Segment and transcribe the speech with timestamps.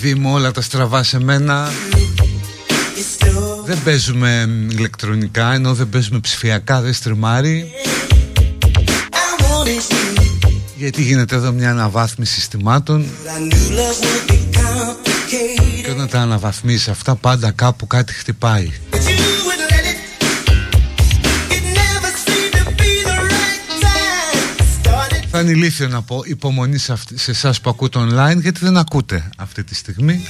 [0.00, 1.70] παιδί μου όλα τα στραβά σε μένα.
[3.64, 7.72] Δεν παίζουμε ηλεκτρονικά ενώ δεν παίζουμε ψηφιακά δεν στριμάρει.
[10.76, 13.06] Γιατί γίνεται εδώ μια αναβάθμιση συστημάτων.
[15.84, 18.70] Και όταν τα αναβαθμίσεις αυτά πάντα κάπου κάτι χτυπάει.
[25.32, 29.30] Θα είναι ηλίθιο να πω υπομονή σε, σε εσάς που ακούτε online γιατί δεν ακούτε
[29.60, 30.22] αυτή τη στιγμή.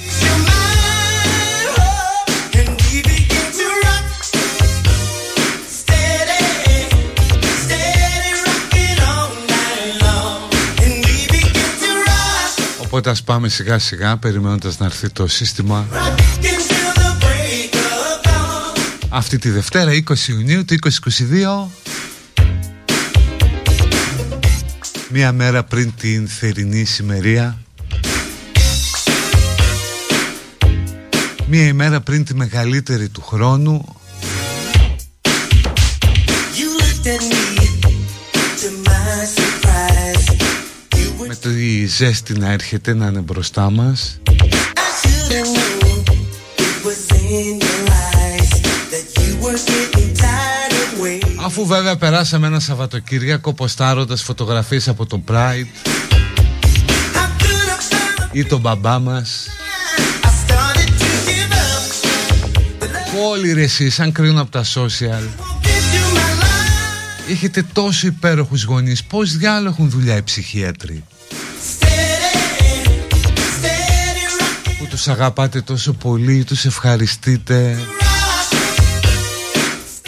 [12.82, 15.86] Οπότε ας πάμε σιγά σιγά περιμένοντας να έρθει το σύστημα.
[19.08, 21.90] Αυτή τη Δευτέρα 20 Ιουνίου του 2022
[25.12, 27.58] Μία μέρα πριν την θερινή σημερία
[31.52, 33.84] Μία ημέρα πριν τη μεγαλύτερη του χρόνου.
[41.26, 44.20] Με το η ζέστη να έρχεται να είναι μπροστά μας.
[51.44, 55.90] Αφού βέβαια περάσαμε ένα Σαββατοκύριακο ποστάροντας φωτογραφίες από το Pride
[58.32, 59.46] ή τον μπαμπά μας
[63.28, 65.22] Όλοι ρε εσείς αν κρίνουν από τα social.
[67.30, 71.04] Έχετε τόσο υπέροχους γονείς Πώς διάλογο έχουν δουλειά οι ψυχίατροι.
[74.78, 77.78] Που τους αγαπάτε τόσο πολύ Τους ευχαριστείτε.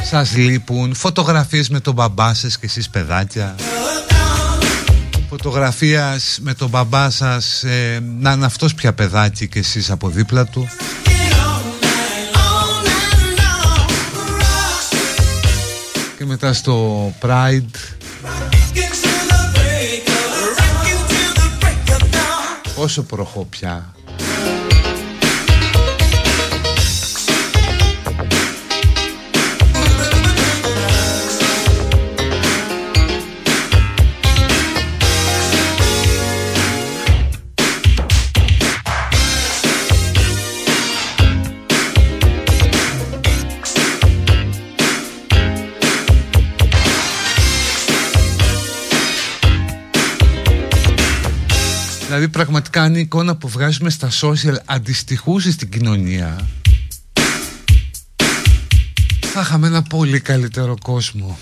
[0.02, 3.54] Σας λείπουν Φωτογραφίες με τον μπαμπά σας και εσείς παιδάκια.
[5.28, 10.44] Φωτογραφίας με τον μπαμπά σας ε, Να είναι αυτός πια παιδάκι και εσείς από δίπλα
[10.44, 10.68] του
[16.32, 17.76] μετά στο Pride.
[22.74, 23.94] Πόσο προχώ πια
[52.12, 56.48] Δηλαδή πραγματικά αν η εικόνα που βγάζουμε στα social αντιστοιχούσε στην κοινωνία
[59.20, 61.38] θα είχαμε ένα πολύ καλύτερο κόσμο.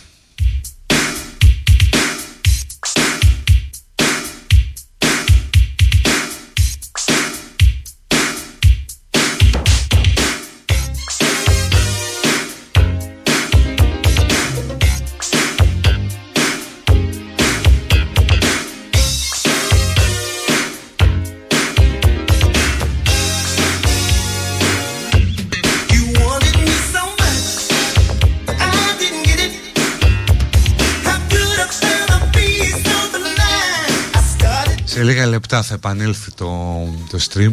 [35.51, 36.49] Σε λίγα λεπτά θα επανέλθει το,
[37.11, 37.53] το stream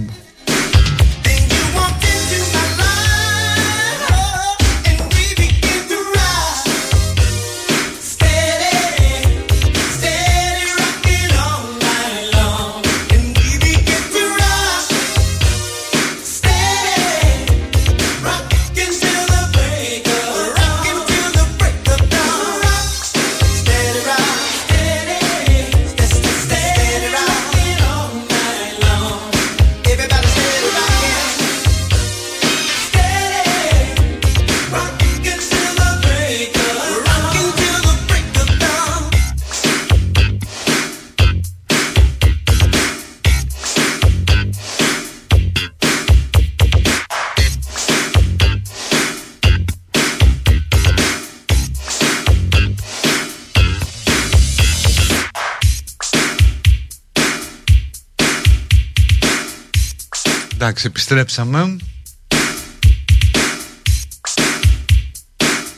[60.67, 61.77] Εντάξει, επιστρέψαμε.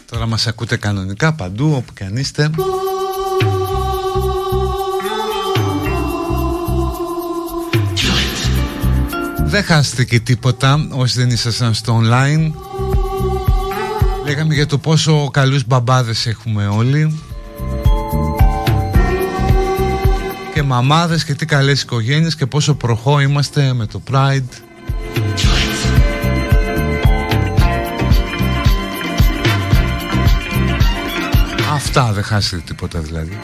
[0.05, 2.49] Τώρα μας ακούτε κανονικά παντού, όπου και αν είστε.
[9.45, 12.51] Δεν χάσετε και τίποτα όσοι δεν ήσασταν στο online.
[14.25, 17.19] Λέγαμε για το πόσο καλούς μπαμπάδες έχουμε όλοι.
[20.53, 24.68] Και μαμάδες και τι καλές οικογένειες και πόσο προχώ είμαστε με το Pride
[31.79, 33.39] Αυτά δεν χάσετε τίποτα δηλαδή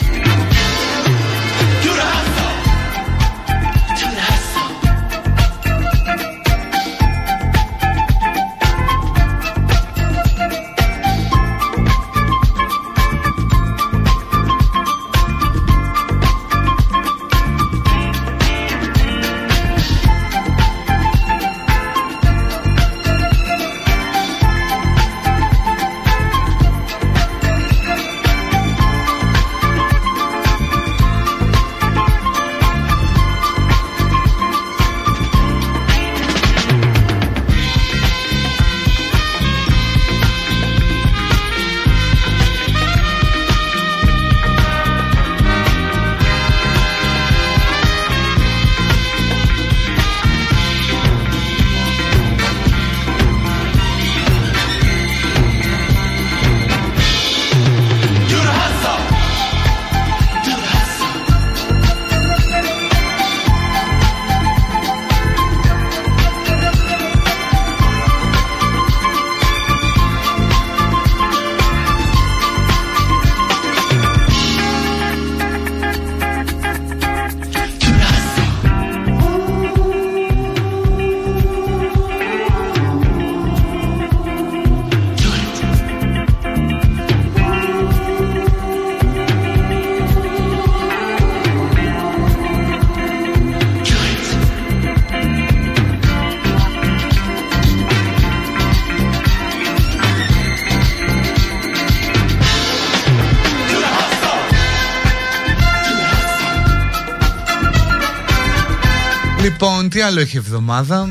[110.06, 111.10] άλλο έχει εβδομάδα.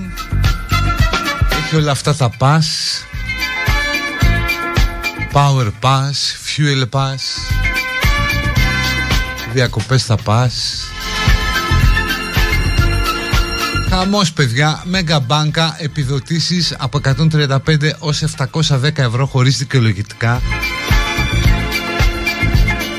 [1.65, 2.63] Έχει όλα αυτά τα pass
[5.33, 6.13] Power pass,
[6.47, 7.21] fuel pass.
[9.53, 10.51] Διακοπές θα pass
[13.89, 17.01] Χαμός παιδιά, Μέγα Μπάνκα επιδοτήσεις από
[17.39, 17.57] 135
[17.99, 20.43] ως 710 ευρώ χωρίς δικαιολογητικά.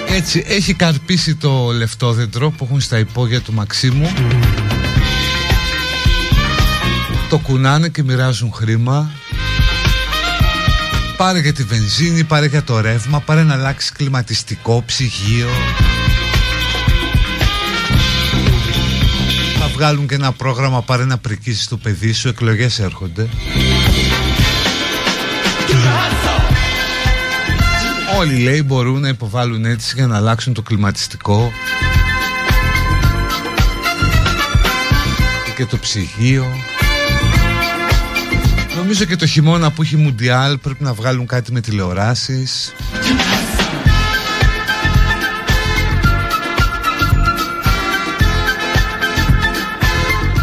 [0.10, 4.12] Έτσι έχει καρπίσει το λεφτόδεντρο που έχουν στα υπόγεια του Μαξίμου
[7.30, 9.12] το κουνάνε και μοιράζουν χρήμα.
[11.18, 15.48] Πάρε για τη βενζίνη, πάρε για το ρεύμα Πάρε να αλλάξει κλιματιστικό, ψυγείο.
[19.60, 23.30] Θα βγάλουν και ένα πρόγραμμα Πάρε να πρικίσεις το παιδί σου Εκλογές έρχονται.
[28.18, 31.52] Όλοι λέει μπορούν να υποβάλουν αίτηση για να αλλάξουν το κλιματιστικό.
[35.56, 36.46] Και το ψυγείο
[38.86, 42.74] Νομίζω και το χειμώνα που έχει Μουντιάλ πρέπει να βγάλουν κάτι με τηλεοράσεις.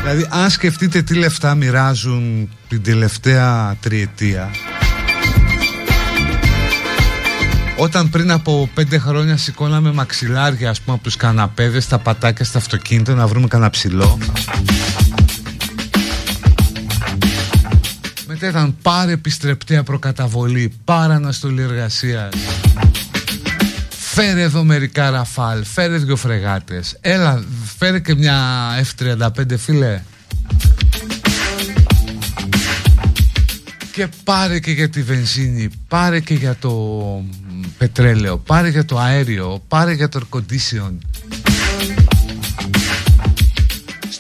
[0.01, 4.51] Δηλαδή αν σκεφτείτε τι λεφτά μοιράζουν την τελευταία τριετία
[7.77, 12.59] Όταν πριν από πέντε χρόνια σηκώναμε μαξιλάρια ας πούμε από τους καναπέδες, τα πατάκια στα
[12.59, 14.19] αυτοκίνητα να βρούμε κανένα ψηλό
[18.47, 22.33] ήταν πάρε επιστρεπτέα προκαταβολή, πάρε αναστολή εργασίας.
[23.89, 26.97] Φέρε εδώ μερικά ραφάλ, φέρε δυο φρεγάτες.
[27.01, 27.45] Έλα,
[27.79, 30.03] φέρε και μια F35 φίλε.
[33.93, 36.73] Και πάρε και για τη βενζίνη, πάρε και για το
[37.79, 40.93] πετρέλαιο, πάρε για το αέριο, πάρε για το air condition.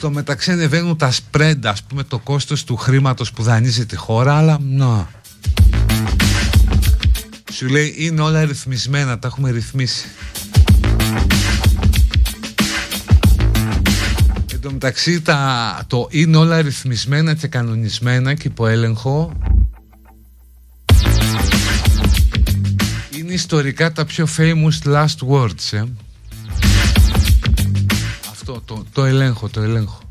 [0.02, 4.37] Στο μεταξύ ανεβαίνουν τα spread, ας πούμε, το κόστος του χρήματος που δανείζει τη χώρα,
[4.37, 5.09] αλλά να.
[7.52, 10.06] Σου λέει είναι όλα ρυθμισμένα, τα έχουμε ρυθμίσει.
[14.52, 19.32] Εν τω μεταξύ τα, το είναι όλα ρυθμισμένα και κανονισμένα και υπό έλεγχο
[23.18, 25.82] είναι ιστορικά τα πιο famous last words ε
[28.54, 30.01] αυτό, το, το ελέγχω, το ελέγχω.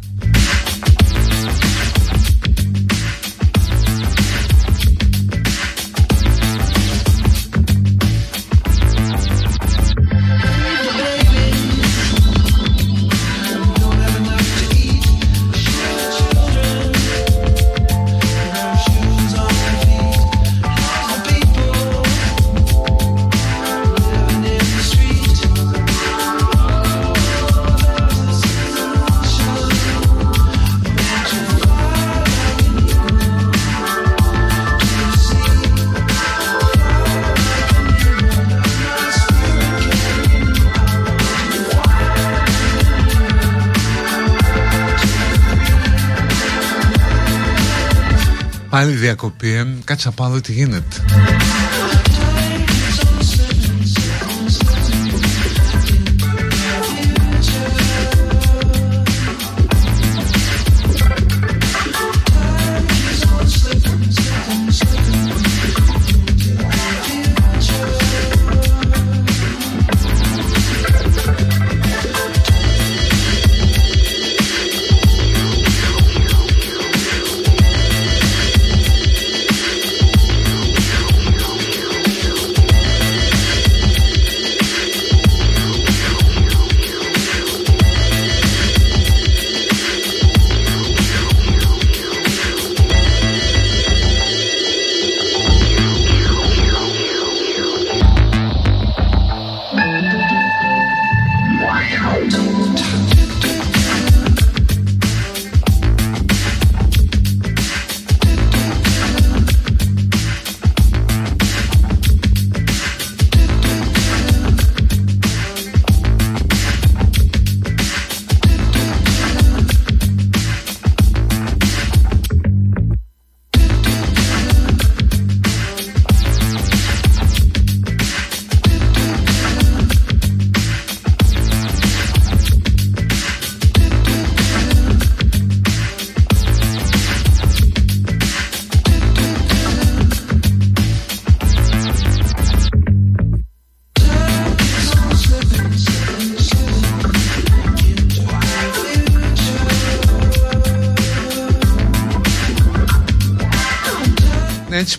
[48.72, 49.68] Πάλι διακοπή, ε.
[49.84, 50.96] κάτσε να πάω τι γίνεται.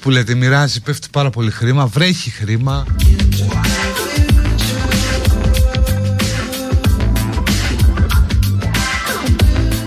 [0.02, 2.86] Που λέτε μοιράζει πέφτει πάρα πολύ χρήμα βρέχει χρήμα.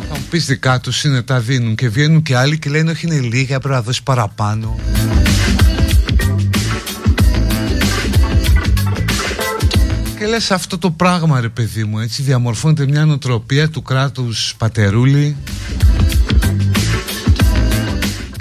[0.10, 3.06] Θα μου πεις δικά τους είναι τα δίνουν και βγαίνουν και άλλοι και λένε όχι
[3.06, 4.80] είναι λίγα πρέπει να δώσει παραπάνω
[10.20, 15.36] Και λες αυτό το πράγμα ρε παιδί μου έτσι διαμορφώνεται μια νοοτροπία του κράτους πατερούλη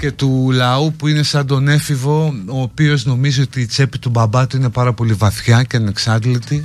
[0.05, 4.09] και του λαού που είναι σαν τον έφηβο ο οποίος νομίζει ότι η τσέπη του
[4.09, 6.63] μπαμπά του είναι πάρα πολύ βαθιά και ανεξάντλητη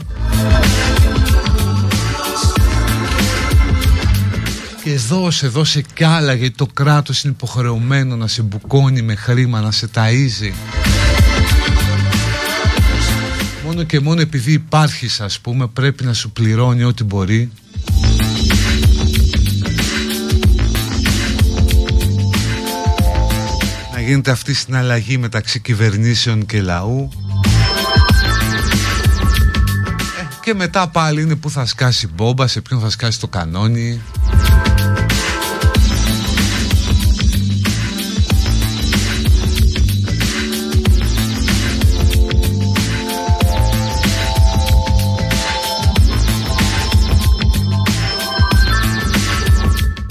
[4.84, 9.60] και δώσε, δώσε κι άλλα γιατί το κράτος είναι υποχρεωμένο να σε μπουκώνει με χρήμα,
[9.60, 10.52] να σε ταΐζει.
[13.64, 17.50] Μόνο και μόνο επειδή υπάρχεις ας πούμε πρέπει να σου πληρώνει ό,τι μπορεί
[24.10, 27.08] γίνεται αυτή η συναλλαγή μεταξύ κυβερνήσεων και λαού.
[30.20, 34.00] Ε, και μετά πάλι είναι που θα σκάσει μπόμπα, σε ποιον θα σκάσει το κανόνι.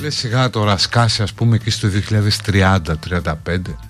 [0.01, 1.89] Λες σιγά τώρα σκάσει ας πούμε εκεί στο
[2.45, 3.88] 2030-35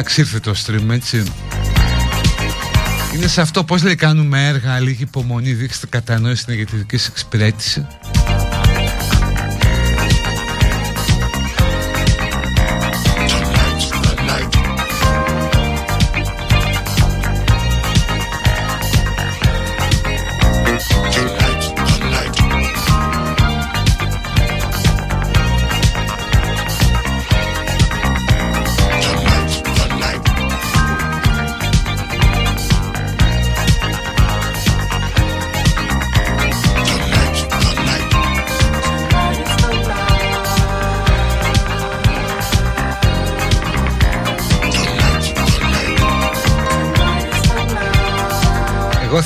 [0.00, 1.22] Εντάξει ήρθε το stream έτσι.
[3.14, 7.08] Είναι σε αυτό πως λέει κάνουμε έργα Λίγη υπομονή δείξτε κατανόηση για τη δική σας
[7.08, 7.86] εξυπηρέτηση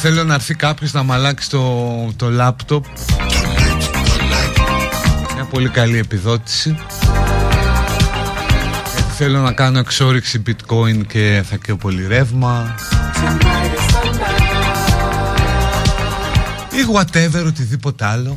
[0.07, 2.85] θέλω να έρθει κάποιος να μαλάξει το, το λάπτοπ.
[5.51, 6.77] Πολύ καλή επιδότηση.
[8.95, 12.75] Γιατί θέλω να κάνω εξόριξη bitcoin και θα και πολύ ρεύμα.
[16.71, 18.37] Ή whatever, οτιδήποτε άλλο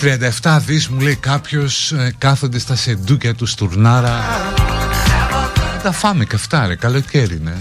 [0.00, 4.20] 37 δις μου λέει κάποιος ε, κάθονται στα σεντούκια τους στουρνάρα
[5.82, 7.56] Τα φάμε και αυτά ρε καλοκαίρι ναι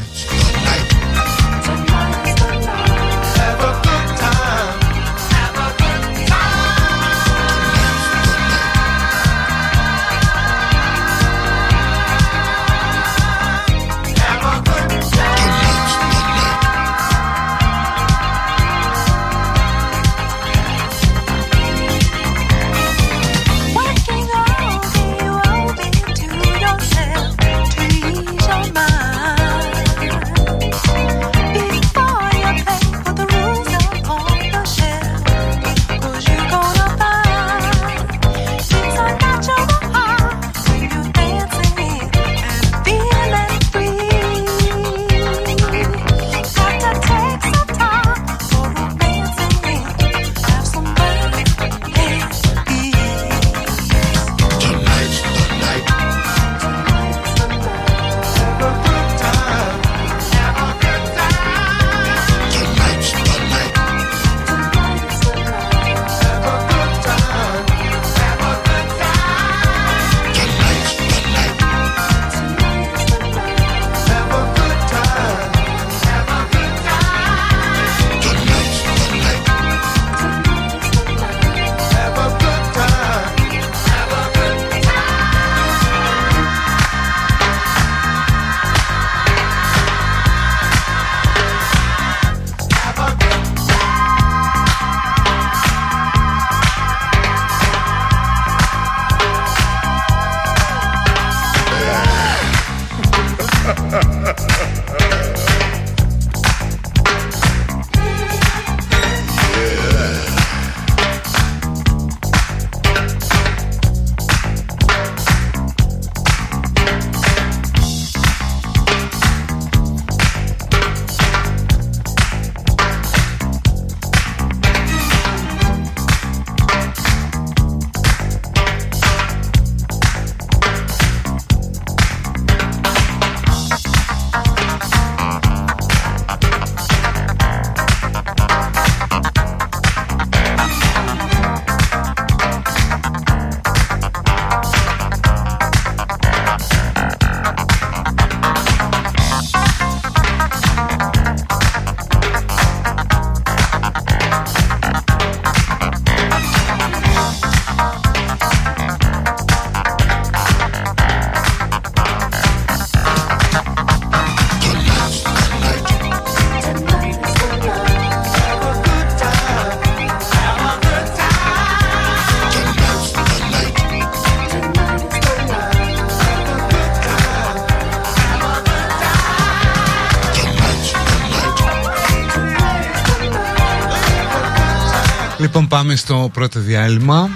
[185.65, 187.29] πάμε στο πρώτο διάλειμμα.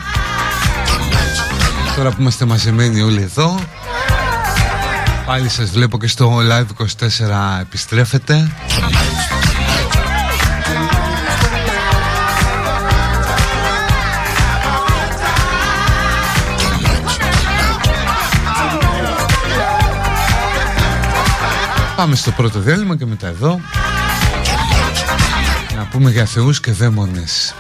[1.95, 3.59] Τώρα που είμαστε μαζεμένοι όλοι εδώ
[5.25, 8.51] Πάλι σας βλέπω και στο Live 24 επιστρέφετε
[21.95, 23.59] Πάμε στο πρώτο διάλειμμα και μετά εδώ.
[25.75, 27.53] Να πούμε για θεούς και δαίμονες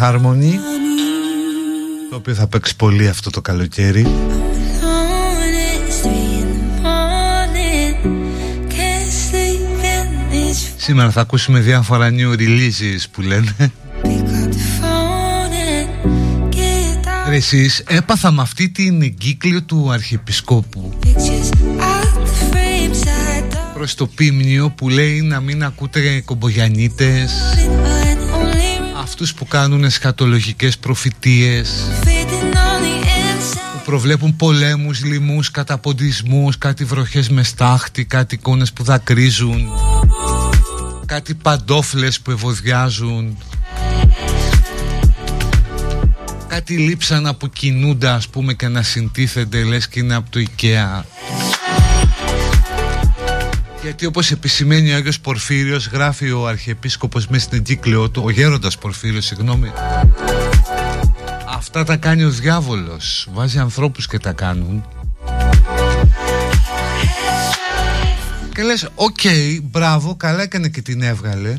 [0.00, 0.52] Harmony
[2.10, 4.06] Το οποίο θα παίξει πολύ αυτό το καλοκαίρι.
[10.76, 13.72] Σήμερα θα ακούσουμε διάφορα new releases που λένε.
[17.28, 20.98] Ρε εσείς έπαθα με αυτή την εγκύκλιο του Αρχιεπισκόπου.
[23.74, 27.32] Προς το πίμνιο που λέει να μην ακούτε κομπογιανίτες
[29.18, 31.70] αυτούς που κάνουν εσχατολογικές προφητείες
[33.72, 39.68] που προβλέπουν πολέμους, λοιμούς, καταποντισμούς κάτι βροχές με στάχτη, κάτι εικόνες που δακρύζουν
[41.06, 43.38] κάτι παντόφλες που ευωδιάζουν
[46.46, 51.02] κάτι λείψανα που κινούνται ας πούμε και να συντίθενται λες και είναι από το IKEA
[53.86, 58.78] γιατί όπως επισημαίνει ο Άγιος Πορφύριος γράφει ο Αρχιεπίσκοπος μέσα στην εγκύκλιο του, ο Γέροντας
[58.78, 59.72] Πορφύριος συγγνώμη.
[61.48, 64.84] Αυτά τα κάνει ο διάβολος, βάζει ανθρώπους και τα κάνουν.
[68.54, 69.20] Και λες, οκ,
[69.62, 71.58] μπράβο, καλά έκανε και την έβγαλε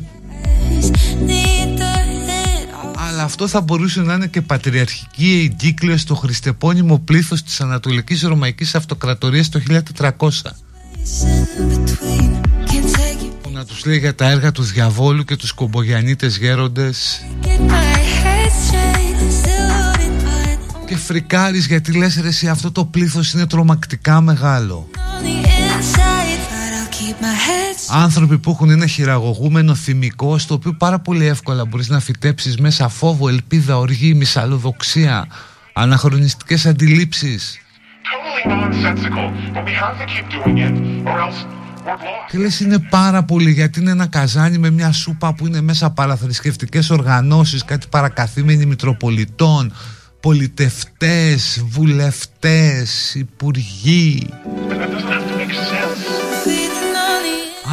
[3.08, 8.74] Αλλά αυτό θα μπορούσε να είναι και πατριαρχική εγκύκλιο στο χριστεπώνυμο πλήθος της Ανατολικής Ρωμαϊκής
[8.74, 9.60] Αυτοκρατορίας το
[9.98, 10.28] 1400
[13.40, 17.24] που να τους λέει για τα έργα του διαβόλου και τους κομπογιανίτες γέροντες.
[20.86, 24.88] Και φρικάρεις γιατί λες ρε εσύ αυτό το πλήθος είναι τρομακτικά μεγάλο.
[27.90, 32.88] Άνθρωποι που έχουν ένα χειραγωγούμενο θυμικό στο οποίο πάρα πολύ εύκολα μπορείς να φυτέψεις μέσα
[32.88, 35.26] φόβο, ελπίδα, οργή, μυσαλλοδοξία,
[35.72, 37.60] αναχρονιστικές αντιλήψεις
[42.30, 45.90] Και λες είναι πάρα πολύ γιατί είναι ένα καζάνι με μια σούπα που είναι μέσα
[45.90, 49.72] παραθρησκευτικές οργανώσεις, κάτι παρακαθήμενοι μητροπολιτών,
[50.20, 54.28] πολιτευτές, βουλευτές, υπουργοί.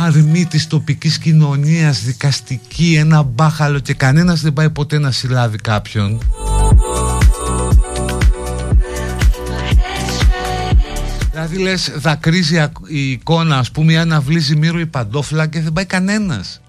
[0.04, 6.22] αρμή της τοπικής κοινωνίας, δικαστική, ένα μπάχαλο και κανένας δεν πάει ποτέ να συλλάβει κάποιον.
[11.36, 15.86] Δηλαδή λες δακρύζει η εικόνα ας πούμε ή αναβλύζει μύρο η παντόφλα και δεν πάει
[15.86, 16.62] κανένας.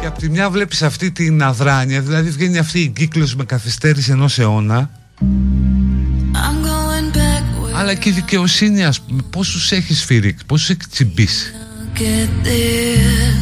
[0.00, 4.10] Και από τη μια βλέπεις αυτή την αδράνεια, δηλαδή βγαίνει αυτή η κύκλος με καθυστέρηση
[4.10, 4.90] ενός αιώνα
[5.20, 10.88] I'm going back where αλλά και η δικαιοσύνη ας πούμε πόσους έχεις σφυρίξει, πόσους έχεις
[10.88, 11.61] τσιμπήσει I'll
[12.02, 13.32] get there.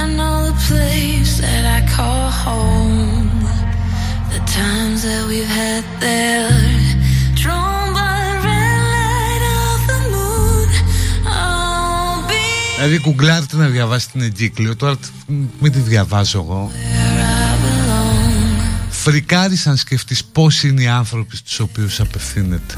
[0.00, 3.40] I know the place that I call home.
[4.34, 6.50] The times that we've had there.
[7.42, 10.68] Drawn by the red light of the moon.
[11.26, 12.42] I'll be
[12.76, 15.06] Δηλαδή κουγκλάρτε να διαβάσει την εγκύκλιο Τώρα τ-
[15.60, 18.62] μην τη διαβάζω εγώ where I belong.
[18.90, 22.74] Φρικάρεις αν σκεφτείς πώς είναι οι άνθρωποι στους οποίους απευθύνεται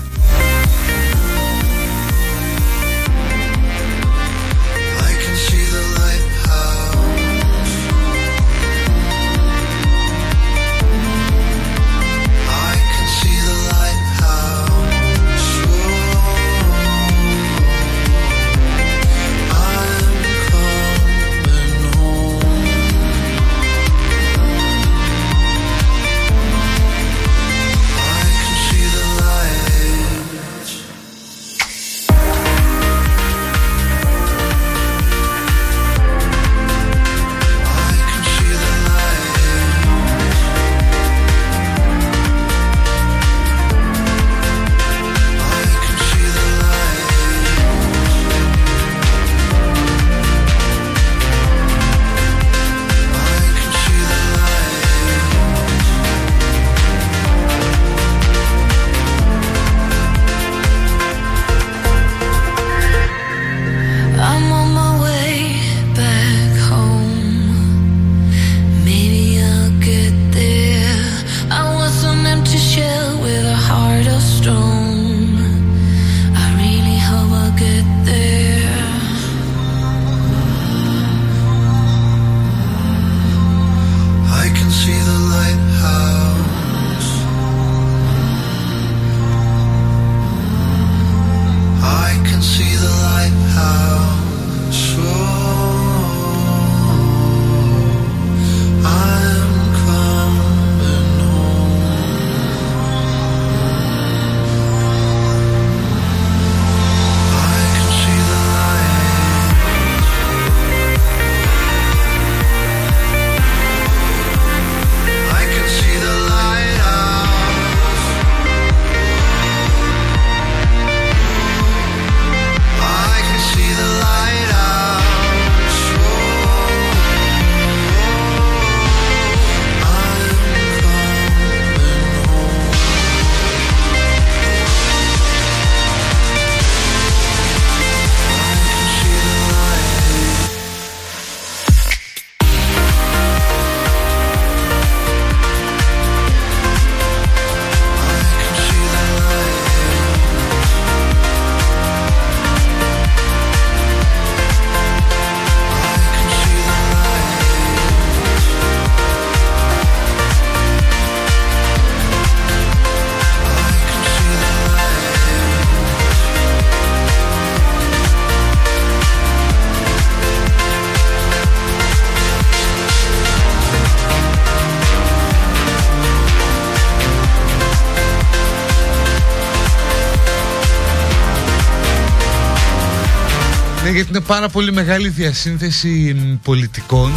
[184.26, 187.12] πάρα πολύ μεγάλη διασύνθεση μ, πολιτικών.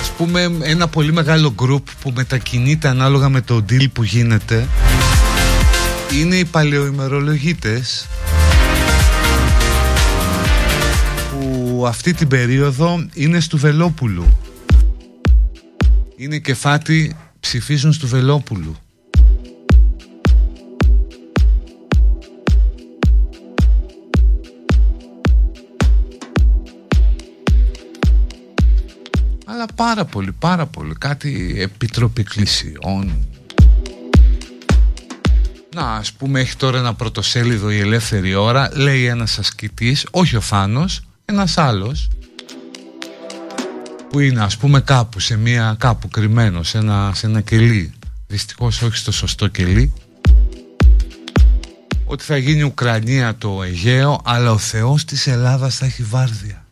[0.00, 4.68] Ας πούμε ένα πολύ μεγάλο γκρουπ που μετακινείται ανάλογα με το deal που γίνεται
[6.20, 8.06] Είναι οι παλαιοημερολογίτες
[11.30, 14.38] Που αυτή την περίοδο είναι στο Βελόπουλου
[16.16, 18.76] Είναι κεφάτι ψηφίζουν στο Βελόπουλου
[29.76, 30.94] πάρα πολύ, πάρα πολύ.
[30.98, 33.26] Κάτι επιτροπή εκκλησιών.
[35.74, 38.70] Να, ας πούμε, έχει τώρα ένα πρωτοσέλιδο η ελεύθερη ώρα.
[38.74, 42.08] Λέει ένας ασκητής, όχι ο Φάνος, ένας άλλος.
[44.10, 47.92] που είναι ας πούμε κάπου σε μια κάπου κρυμμένο σε ένα, σε ένα κελί
[48.26, 49.92] δυστυχώς όχι στο σωστό κελί
[52.04, 56.65] ότι θα γίνει Ουκρανία το Αιγαίο αλλά ο Θεός της Ελλάδας θα έχει βάρδια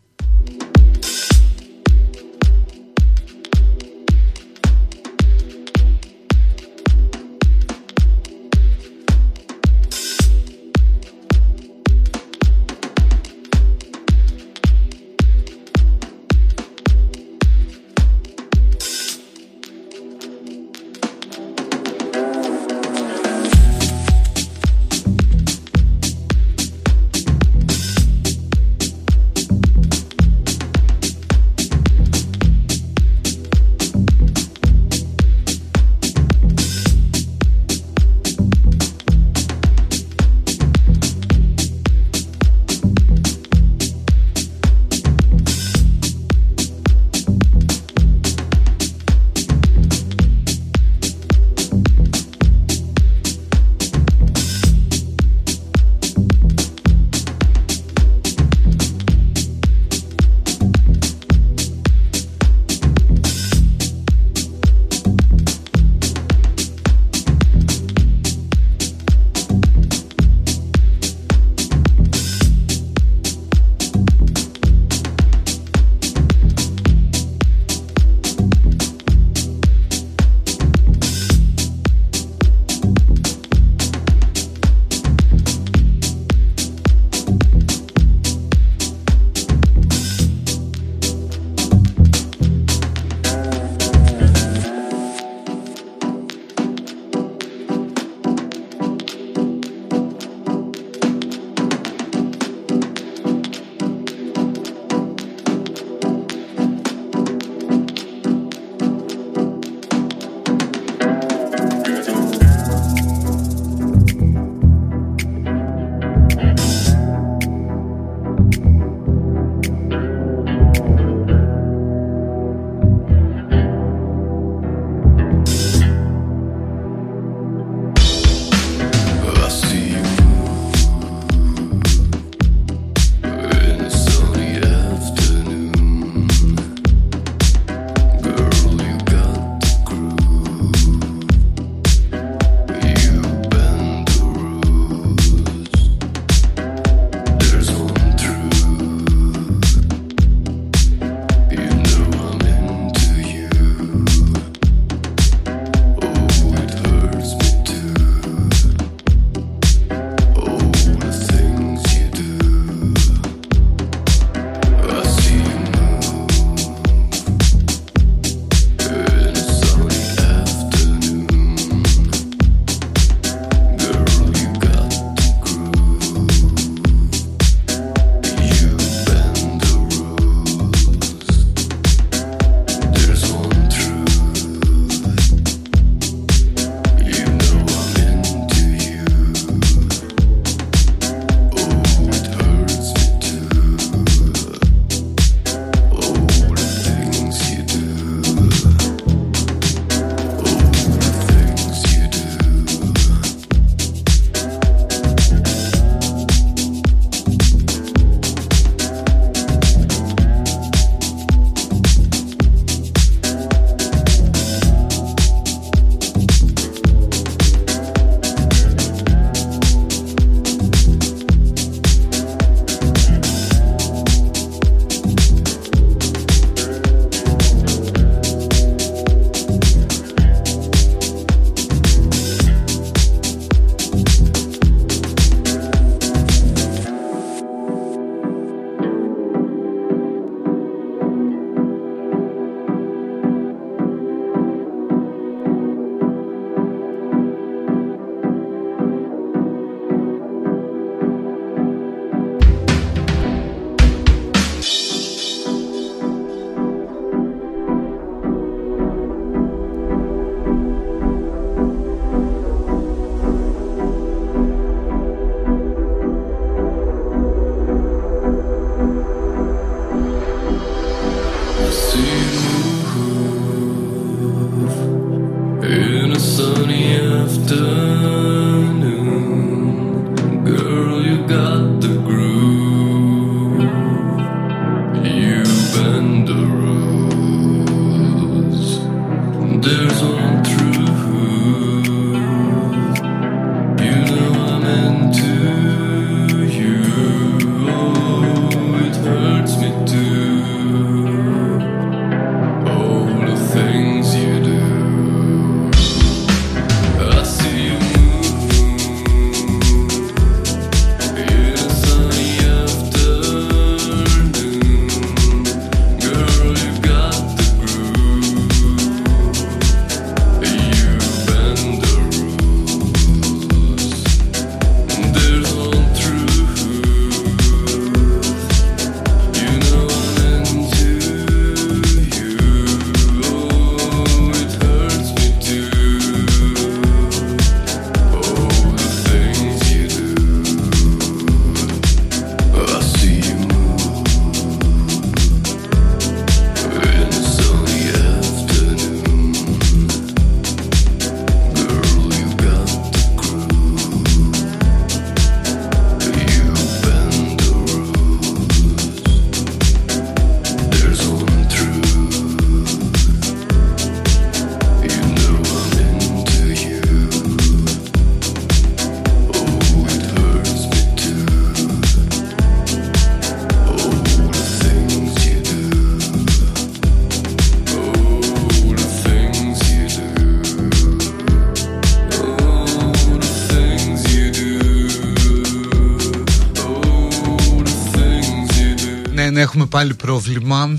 [389.75, 390.79] πάλι πρόβλημα.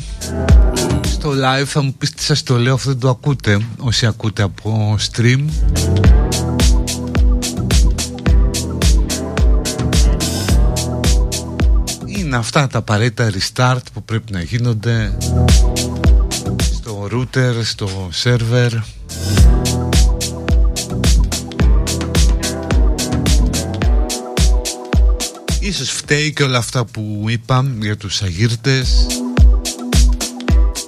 [1.04, 4.44] Στο live θα μου πεις τι σας το λέω Αυτό δεν το ακούτε Όσοι ακούτε
[4.44, 5.40] από stream.
[12.06, 15.18] Είναι αυτά τα απαραίτητα restart που πρέπει να γίνονται
[16.60, 18.70] Στο router, στο server
[25.76, 29.08] Ίσως φταίει και όλα αυτά που είπα για τους αγύρτες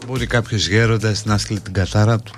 [0.07, 2.33] Μπορεί κάποιος γέροντας να άσχελε την καθάρα του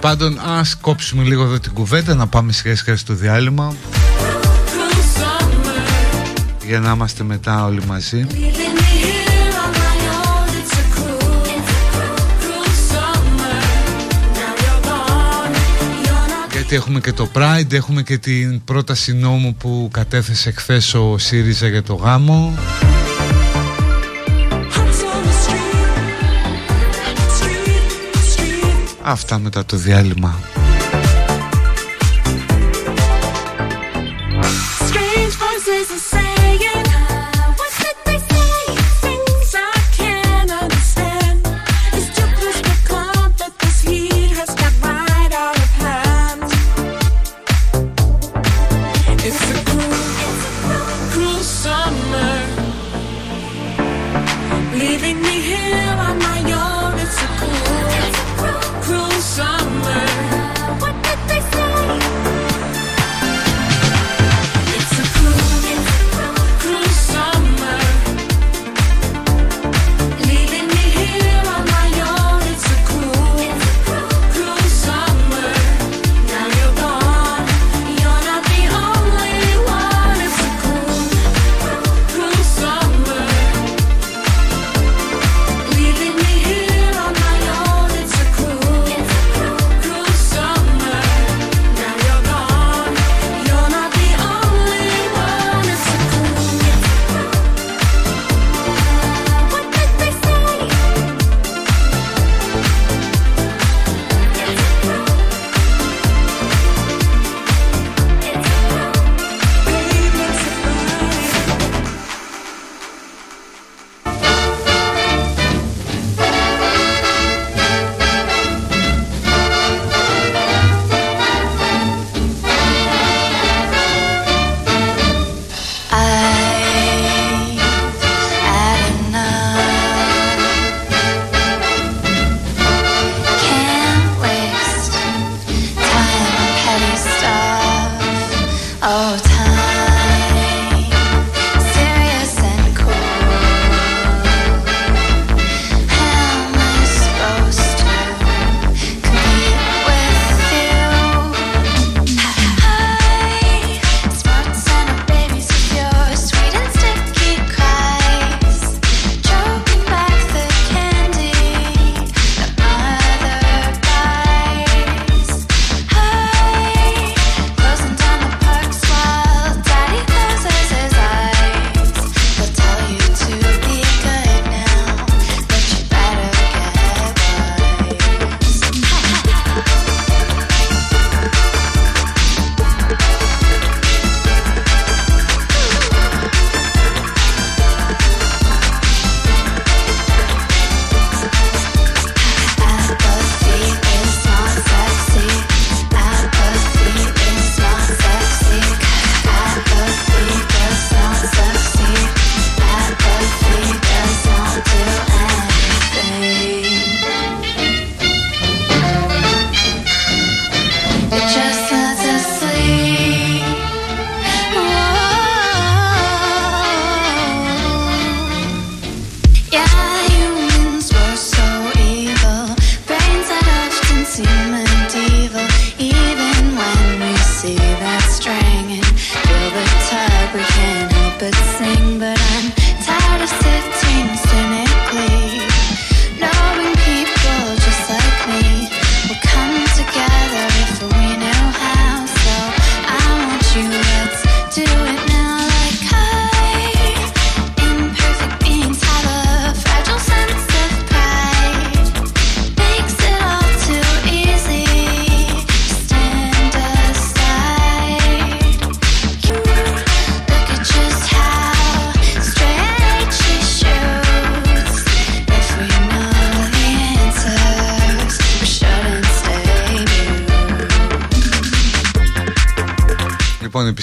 [0.00, 3.74] πάντων ας κόψουμε λίγο εδώ την κουβέντα Να πάμε σιγά σιγά στο διάλειμμα
[4.66, 6.66] Cruel summer.
[6.66, 11.60] Για να είμαστε μετά όλοι μαζί Leaving me here on my own, it's a cruel,
[12.40, 13.56] cruel summer.
[14.38, 15.54] Now you're gone,
[16.04, 20.94] you're not Γιατί έχουμε και το Pride Έχουμε και την πρόταση νόμου που κατέθεσε χθες
[20.94, 22.58] ο ΣΥΡΙΖΑ για το γάμο
[29.02, 30.38] Αυτά μετά το διάλειμμα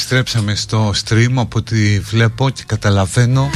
[0.10, 3.50] επιστρέψαμε στο stream από ό,τι βλέπω και καταλαβαίνω.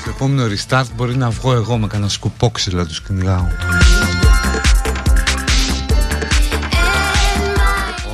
[0.00, 3.46] Στο επόμενο restart μπορεί να βγω εγώ με κανένα σκουπόξυλο να τους κυνηγάω.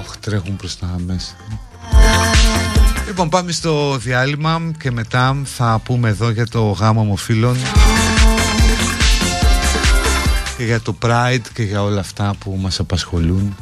[0.00, 1.32] Ωχ, τρέχουν προς τα μέσα.
[3.06, 7.56] Λοιπόν, πάμε στο διάλειμμα και μετά θα πούμε εδώ για το γάμα μου φίλων
[10.56, 13.56] και για το Pride και για όλα αυτά που μας απασχολούν.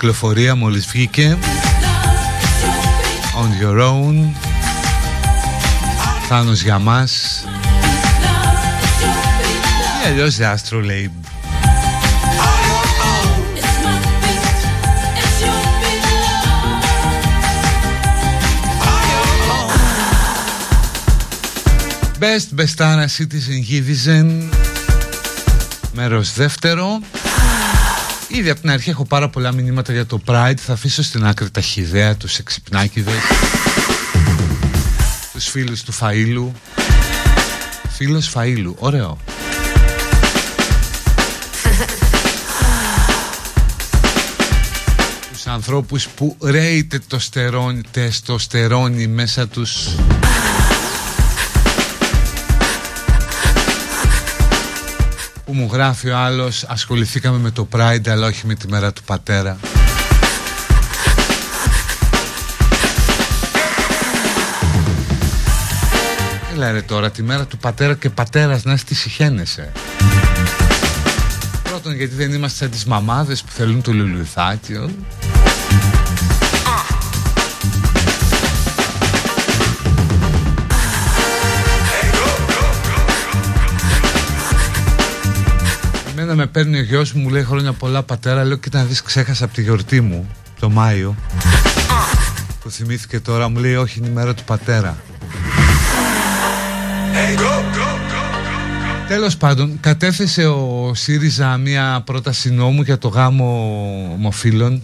[0.00, 1.38] Κυκλοφορία μόλις βγήκε.
[3.34, 4.34] On Your Own.
[6.28, 7.44] Θάνος για μας.
[10.04, 11.10] Ή αλλιώς The Astrolabe
[22.20, 24.48] Best Bestara Citizen Givizen
[25.92, 27.00] Μέρος δεύτερο
[28.32, 30.54] Ήδη από την αρχή έχω πάρα πολλά μηνύματα για το Pride.
[30.56, 33.14] Θα αφήσω στην άκρη τα χιδέα, τους εξυπνάκιδες
[35.32, 36.50] Τους φίλους του Φαΐλου.
[37.90, 39.18] Φίλος Φαΐλου, ωραίο.
[45.32, 49.88] Τους ανθρώπους που ρέει τεστοστερόνι, τεστοστερόνι μέσα τους
[55.80, 59.58] γράφει ο άλλος ασχοληθήκαμε με το Pride αλλά όχι με τη μέρα του πατέρα
[66.54, 69.72] Έλα ρε τώρα τη μέρα του πατέρα και πατέρας να στη συχαίνεσαι
[71.62, 74.74] Πρώτον γιατί δεν είμαστε σαν τις μαμάδες που θέλουν το λουλουθάκι
[86.40, 89.44] με παίρνει ο γιος μου, μου λέει χρόνια πολλά πατέρα Λέω κοίτα να δεις ξέχασα
[89.44, 90.28] από τη γιορτή μου
[90.60, 91.14] Το Μάιο
[92.62, 94.96] Το θυμήθηκε τώρα, μου λέει όχι είναι η μέρα του πατέρα
[99.08, 104.82] Τέλος πάντων, κατέθεσε ο ΣΥΡΙΖΑ μία πρόταση νόμου για το γάμο ομοφύλων.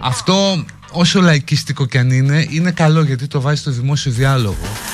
[0.00, 4.87] Αυτό, όσο λαϊκίστικο κι αν είναι, είναι καλό γιατί το βάζει στο δημόσιο διάλογο.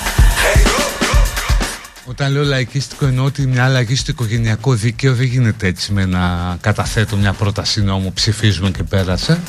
[2.07, 6.57] Όταν λέω λαϊκίστικο εννοώ ότι μια αλλαγή στο οικογενειακό δίκαιο δεν γίνεται έτσι με να
[6.61, 9.41] καταθέτω μια πρόταση νόμου, ψηφίζουμε και πέρασε.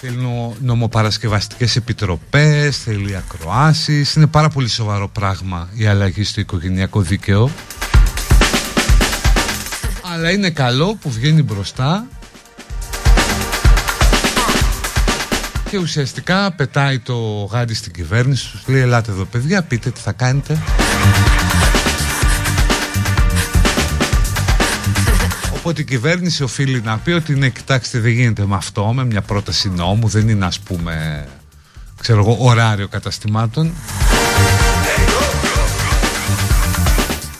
[0.00, 4.14] Θέλει νομοπαρασκευαστικές επιτροπές, θέλει ακροάσεις.
[4.14, 7.50] Είναι πάρα πολύ σοβαρό πράγμα η αλλαγή στο οικογενειακό δίκαιο.
[10.14, 12.06] Αλλά είναι καλό που βγαίνει μπροστά
[15.70, 17.14] και ουσιαστικά πετάει το
[17.52, 20.58] γάντι στην κυβέρνηση τους λέει ελάτε εδώ παιδιά πείτε τι θα κάνετε
[25.54, 29.20] Οπότε η κυβέρνηση οφείλει να πει ότι ναι κοιτάξτε δεν γίνεται με αυτό με μια
[29.20, 31.26] πρόταση νόμου δεν είναι ας πούμε
[32.00, 33.72] ξέρω εγώ ωράριο καταστημάτων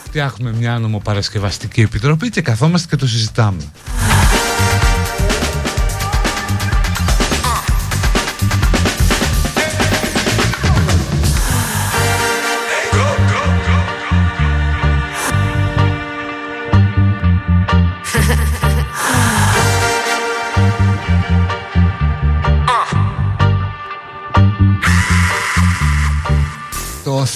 [0.05, 3.63] Φτιάχνουμε μια νομοπαρασκευαστική επιτροπή και καθόμαστε και το συζητάμε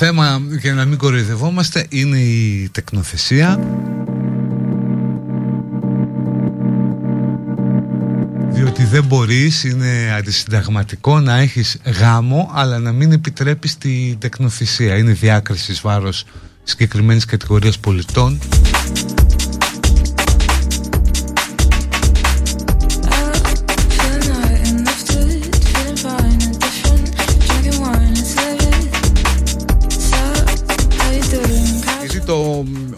[0.02, 3.58] θέμα για να μην κοροϊδευόμαστε είναι η τεκνοθεσία.
[8.50, 14.96] Διότι δεν μπορείς, είναι αντισυνταγματικό να έχεις γάμο αλλά να μην επιτρέπεις τη τεκνοθεσία.
[14.96, 16.24] Είναι διάκριση βάρος
[16.62, 18.38] συγκεκριμένης κατηγορίας πολιτών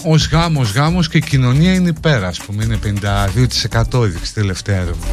[0.02, 2.78] το ως γάμος γάμος και η κοινωνία είναι υπέρα ας πούμε Είναι
[3.92, 5.06] 52% έδειξε τελευταία έρευνα.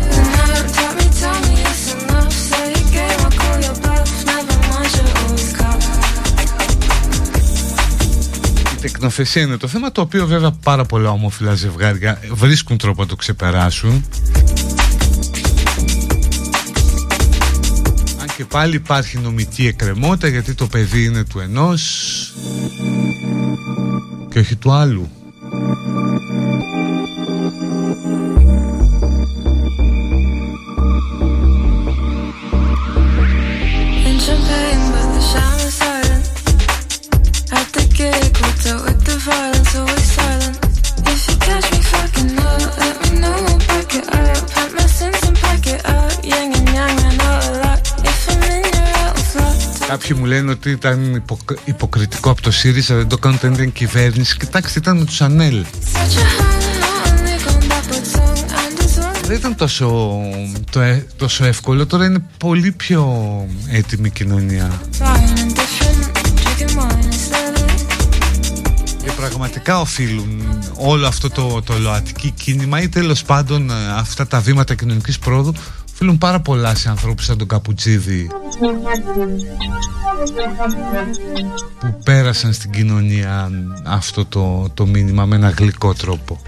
[8.74, 13.08] Η τεκνοθεσία είναι το θέμα το οποίο βέβαια πάρα πολλά ομόφυλα ζευγάρια βρίσκουν τρόπο να
[13.08, 14.06] το ξεπεράσουν
[18.40, 22.34] και πάλι υπάρχει νομική εκκρεμότητα γιατί το παιδί είναι του ενός
[24.30, 25.10] και όχι του άλλου
[49.90, 51.24] Κάποιοι μου λένε ότι ήταν
[51.66, 54.38] υποκριτικό από το ΣΥΡΙΖΑ, δεν το κάνουν όταν ήταν κυβέρνηση.
[54.38, 55.66] Κοιτάξτε, ήταν τους Ανέλ.
[59.26, 60.20] Δεν ήταν τόσο,
[60.76, 63.26] ε- τόσο εύκολο, τώρα είναι πολύ πιο
[63.70, 64.82] έτοιμη κοινωνία.
[69.04, 70.42] Και πραγματικά οφείλουν
[70.76, 75.54] όλο αυτό το, το ΛΟΑΤΚΙ κίνημα ή τέλος πάντων ε, αυτά τα βήματα κοινωνικής πρόοδου
[76.00, 78.30] φίλουν πάρα πολλά σε ανθρώπους σαν τον Καπουτσίδη
[81.80, 83.50] που πέρασαν στην κοινωνία
[83.86, 86.42] αυτό το, το μήνυμα με ένα γλυκό τρόπο.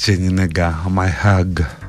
[0.00, 1.79] Jenny Naga, my hug.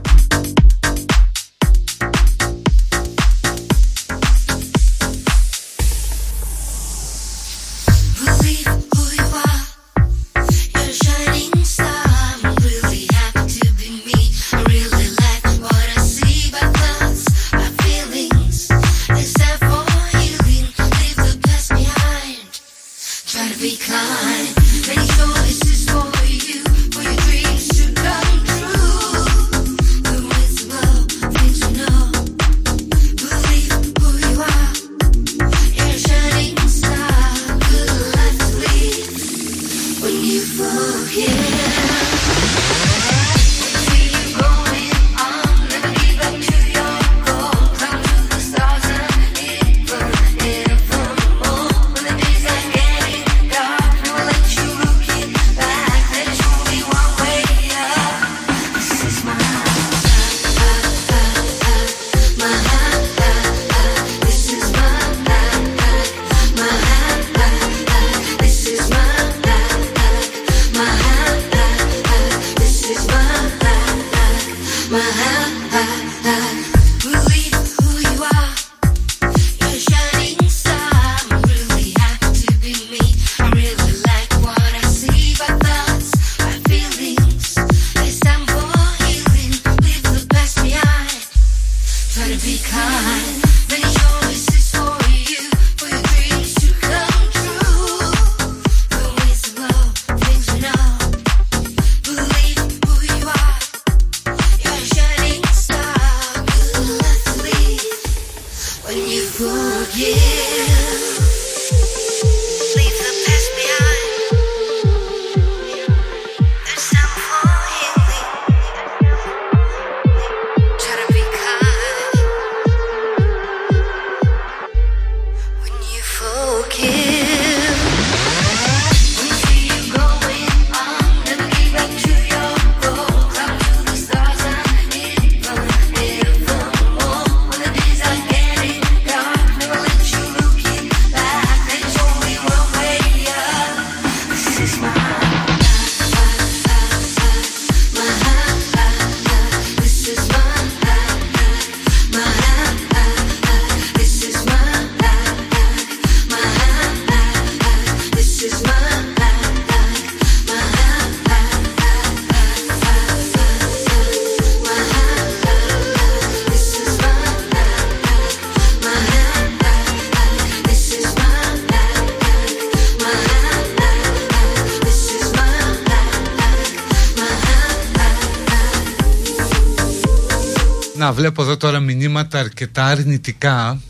[181.14, 183.82] Βλέπω εδώ τώρα μηνύματα αρκετά αρνητικά.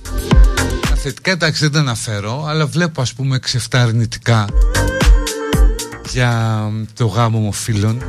[0.90, 4.48] Τα θετικά εντάξει δεν τα αναφέρω, αλλά βλέπω ας πούμε 6-7 αρνητικά
[6.12, 6.62] για
[6.94, 8.02] το γάμο μου φίλων.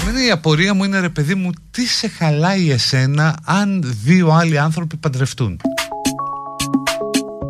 [0.00, 4.58] Εμένα η απορία μου είναι ρε παιδί μου, τι σε χαλάει εσένα αν δύο άλλοι
[4.58, 5.60] άνθρωποι παντρευτούν;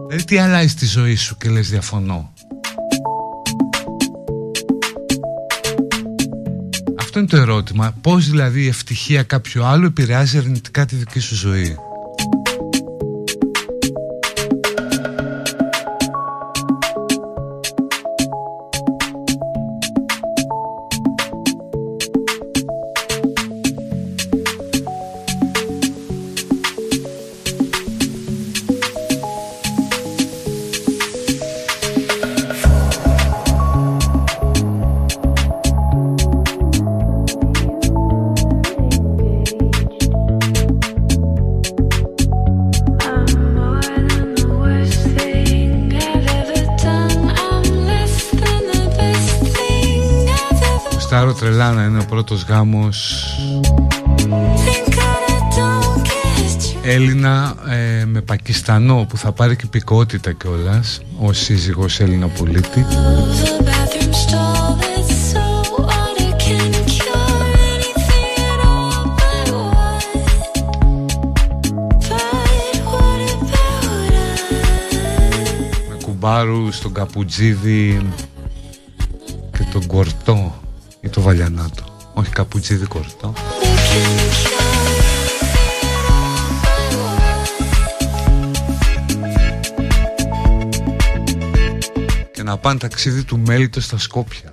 [0.07, 2.33] Δηλαδή τι αλλάζει τη ζωή σου και λες διαφωνώ;
[7.17, 7.95] Αυτό το ερώτημα.
[8.01, 11.77] Πώς δηλαδή η ευτυχία κάποιου άλλου επηρεάζει αρνητικά τη δική σου ζωή;
[52.57, 53.27] Γάμος.
[56.83, 62.87] Έλληνα ε, με Πακιστανό που θα πάρει και υπηκότητα κιόλας ο σύζυγος Έλληνα πολίτη
[75.89, 78.07] με κουμπάρου στον Καπουτζίδη
[79.53, 80.55] και τον Κορτό
[81.01, 83.33] ή το Βαλιανάτο όχι Καπουτζίδη Κορτό
[92.33, 94.51] και να πάνε ταξίδι του μέλιτος στα Σκόπια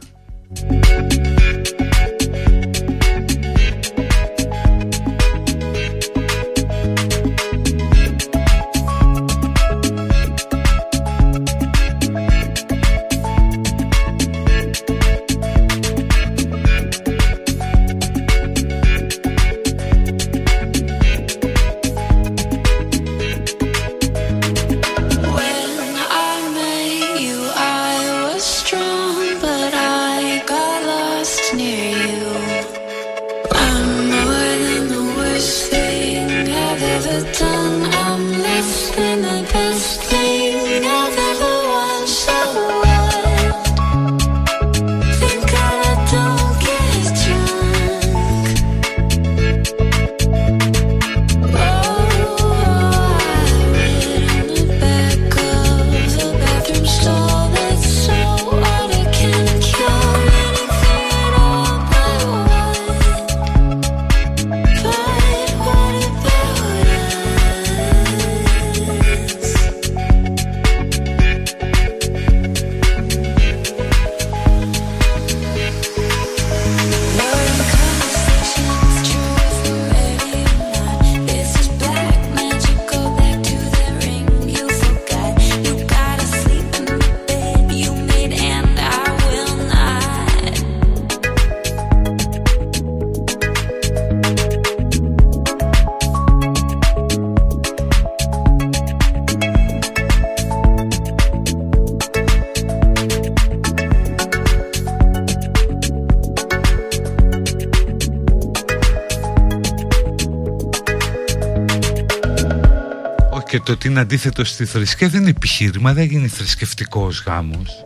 [113.94, 117.86] είναι αντίθετο στη θρησκεία δεν είναι επιχείρημα, δεν γίνει θρησκευτικός γάμος.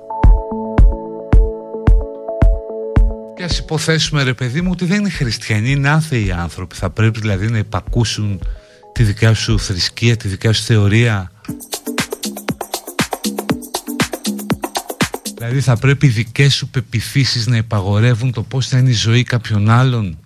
[3.35, 6.75] Και ας υποθέσουμε ρε παιδί μου ότι δεν είναι χριστιανοί, είναι άθεοι άνθρωποι.
[6.75, 8.39] Θα πρέπει δηλαδή να υπακούσουν
[8.91, 11.31] τη δικιά σου θρησκεία, τη δικιά σου θεωρία.
[15.37, 19.23] Δηλαδή θα πρέπει οι δικές σου πεπιθήσεις να υπαγορεύουν το πώς θα είναι η ζωή
[19.23, 20.17] κάποιον άλλον.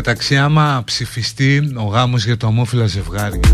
[0.00, 3.52] Μεταξύ άμα ψηφιστεί ο γάμος για το ομόφυλα ζευγάρια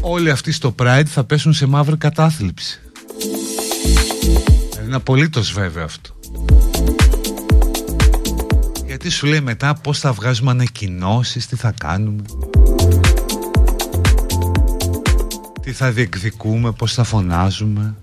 [0.00, 2.80] Όλοι αυτοί στο Pride θα πέσουν σε μαύρη κατάθλιψη.
[4.84, 6.16] Είναι απολύτως βέβαιο αυτό.
[8.86, 12.22] Γιατί σου λέει μετά πώς θα βγάζουμε ανακοινώσεις, τι θα κάνουμε
[15.60, 17.94] Τι θα διεκδικούμε, πώς θα φωνάζουμε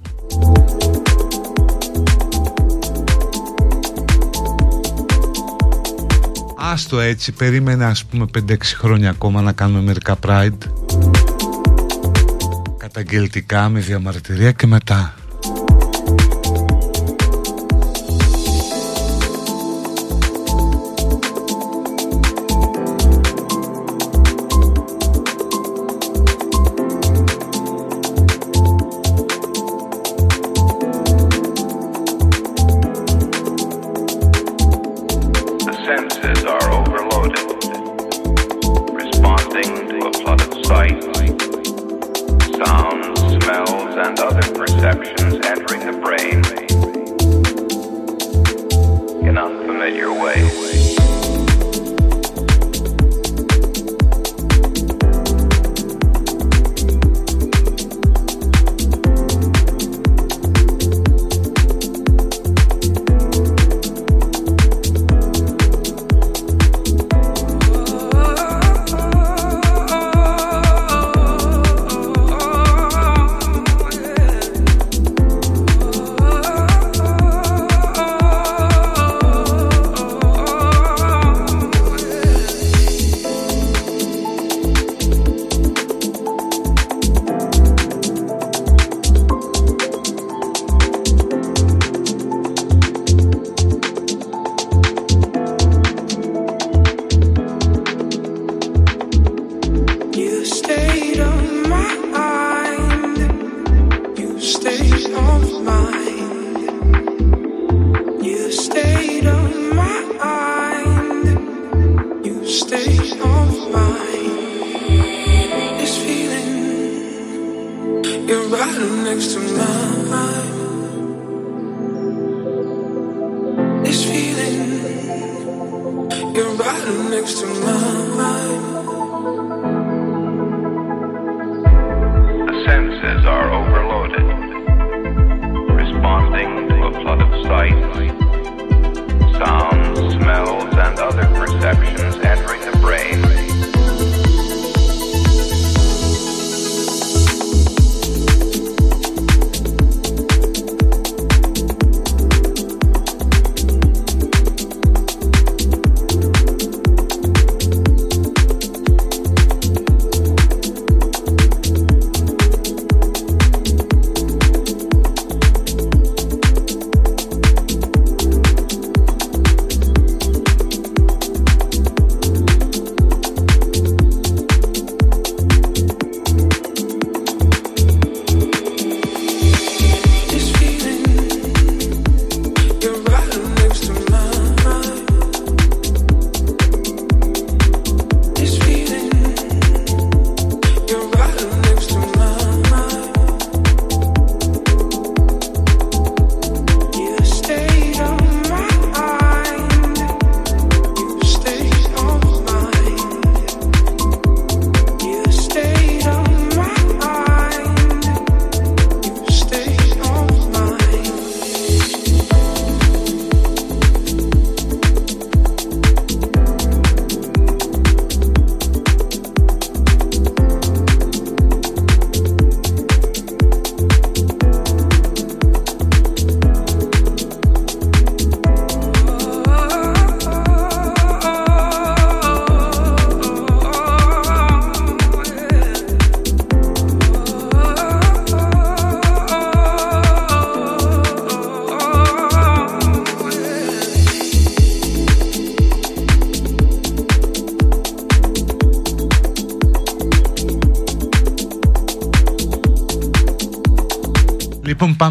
[6.71, 10.57] Άστο έτσι, περίμενα ας πούμε 5-6 χρόνια ακόμα να κάνουμε μερικά Pride.
[12.77, 15.13] Καταγγελτικά με διαμαρτυρία και μετά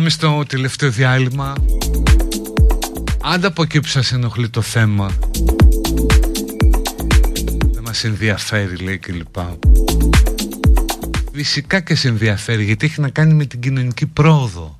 [0.05, 1.55] πάμε στο τελευταίο διάλειμμα.
[3.23, 5.11] Άντα από εκεί που σας ενοχλεί το θέμα.
[7.73, 9.59] Δεν μας ενδιαφέρει λέει και λοιπά.
[11.33, 14.74] Φυσικά και σε ενδιαφέρει γιατί έχει να κάνει με την κοινωνική πρόοδο.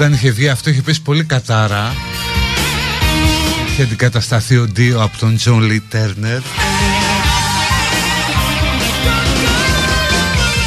[0.00, 1.92] Όταν είχε βγει αυτό είχε πέσει πολύ κατάρα
[3.70, 6.40] Είχε αντικατασταθεί ο Ντίο από τον Τζο Λιν Τέρνερ.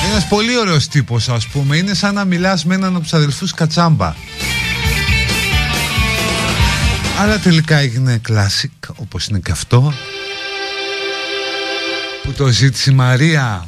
[0.10, 1.78] Ένας πολύ ωραίος τύπος ας πούμε.
[1.78, 4.16] Είναι σαν να μιλάς με έναν από τους αδελφούς Κατσάμπα.
[7.20, 9.94] Αλλά τελικά έγινε classic όπως είναι και αυτό
[12.24, 13.68] Που το ζήτησε η Μαρία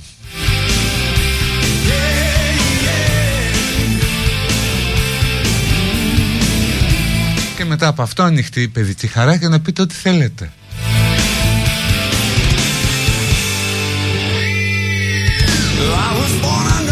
[7.73, 10.51] μετά από αυτό ανοιχτή η παιδική χαρά και να πείτε ό,τι θέλετε.
[16.05, 16.82] I was born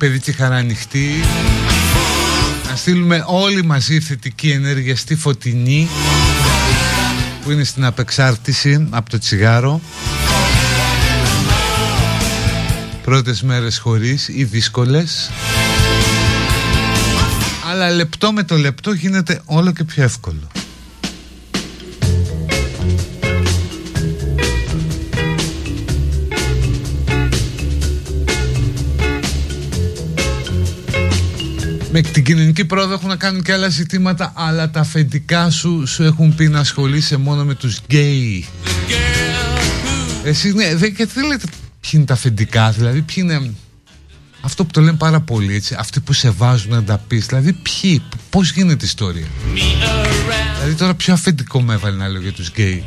[0.00, 1.08] Λοιπόν η παιδική χαρά ανοιχτή.
[2.68, 5.88] Να στείλουμε όλοι μαζί θετική ενέργεια στη Φωτεινή
[7.42, 9.80] Που είναι στην απεξάρτηση από το τσιγάρο.
[13.02, 15.30] Πρώτες μέρες χωρίς ή δύσκολες.
[17.70, 20.59] Αλλά λεπτό με το λεπτό γίνεται όλο και πιο εύκολο
[31.92, 36.02] Με την κοινωνική πρόοδο έχουν να κάνουν και άλλα ζητήματα Αλλά τα αφεντικά σου σου
[36.02, 38.46] έχουν πει να ασχολείσαι μόνο με τους γκέι.
[40.24, 41.46] Εσύ ναι, δεν, και τι λέτε
[41.80, 43.50] ποιοι είναι τα αφεντικά Δηλαδή ποιοι είναι
[44.40, 47.52] αυτό που το λένε πάρα πολύ έτσι Αυτοί που σε βάζουν να τα πεις Δηλαδή
[47.52, 49.26] ποιοι, πώς γίνεται η ιστορία;
[50.58, 52.84] Δηλαδή τώρα ποιο αφεντικό με έβαλε να λέω για τους γκέι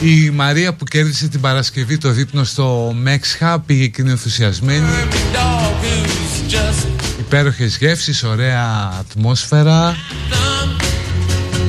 [0.00, 4.86] Η Μαρία που κέρδισε την Παρασκευή το δείπνο στο Mex Hub πήγε και είναι ενθουσιασμένη.
[5.32, 6.86] dog who's just
[7.18, 9.96] Υπέροχες γεύσεις, ωραία ατμόσφαιρα.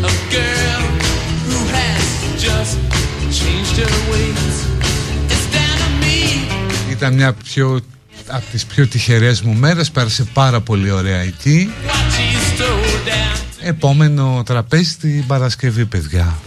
[0.04, 0.84] a girl
[1.49, 2.06] who has
[2.45, 2.78] just
[3.40, 4.56] changed her ways.
[5.32, 6.91] It's down to me.
[6.91, 7.80] Ήταν μια πιο,
[8.28, 11.70] από τις πιο τυχερές μου μέρες, πέρασε πάρα πολύ ωραία εκεί.
[11.88, 16.38] What she stole down Επόμενο τραπέζι την Παρασκευή, παιδιά.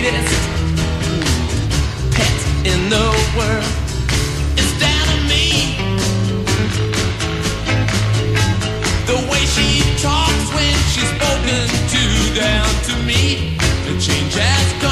[0.00, 0.48] Sweetest
[2.12, 3.72] pet in the world.
[4.56, 5.76] It's down to me.
[9.06, 13.58] The way she talks when she's spoken to down to me.
[13.84, 14.89] The change has come.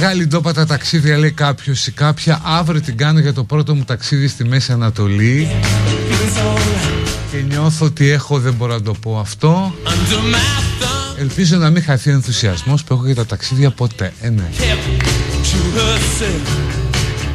[0.00, 3.84] Μεγάλη ντόπα τα ταξίδια λέει κάποιος ή κάποια Αύριο την κάνω για το πρώτο μου
[3.84, 9.18] ταξίδι στη Μέση Ανατολή Feels alright Και νιώθω ότι έχω δεν μπορώ να το πω
[9.18, 11.20] αυτό under my thumb.
[11.20, 14.48] Ελπίζω να μην χαθεί ο ενθουσιασμός που έχω για τα ταξίδια ποτέ ε, ναι.
[14.58, 15.02] Kept
[15.44, 16.48] to herself.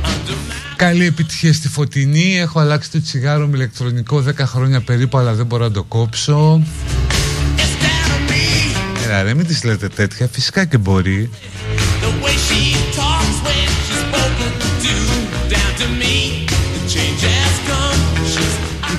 [0.03, 5.17] Under my Καλή επιτυχία στη Φωτεινή Έχω αλλάξει το τσιγάρο με ηλεκτρονικό 10 χρόνια περίπου
[5.17, 6.63] Αλλά δεν μπορώ να το κόψω
[7.55, 9.05] It's down to me.
[9.05, 11.29] Έλα ρε μην τις λέτε τέτοια Φυσικά και μπορεί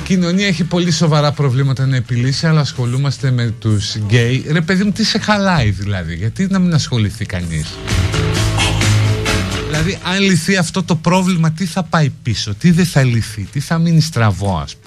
[0.05, 4.45] κοινωνία έχει πολύ σοβαρά προβλήματα να επιλύσει, αλλά ασχολούμαστε με τους γκέι.
[4.51, 7.73] Ρε παιδί μου, τι σε χαλάει δηλαδή, γιατί να μην ασχοληθεί κανείς;
[9.65, 13.59] Δηλαδή, αν λυθεί αυτό το πρόβλημα, τι θα πάει πίσω, τι δεν θα λυθεί, τι
[13.59, 14.84] θα μείνει στραβό, ας πούμε;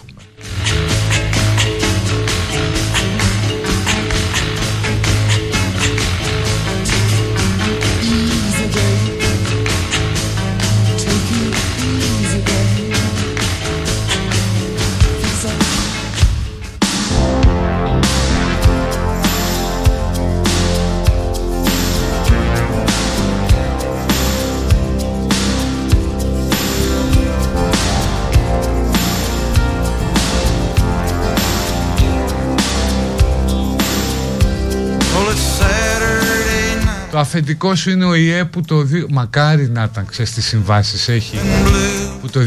[37.19, 38.83] Το αφεντικό σου είναι ο ΙΕ που το...
[38.83, 41.39] δι- Μακάρι να ήταν, ξέρεις τις συμβάσεις έχει.
[41.65, 42.19] blue.
[42.21, 42.41] Που το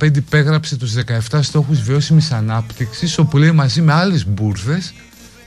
[0.00, 0.92] 2015 υπέγραψε τους
[1.30, 4.92] 17 στόχους βιώσιμης ανάπτυξης, όπου λέει μαζί με άλλες μπουρδες